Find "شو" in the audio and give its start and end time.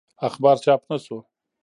1.03-1.17